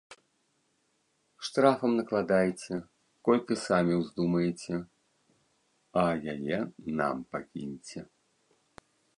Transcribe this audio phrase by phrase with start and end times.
[1.49, 2.73] Штрафам накладайце,
[3.29, 4.75] колькі самі ўздумаеце,
[6.05, 6.59] а яе
[7.01, 7.99] нам пакіньце.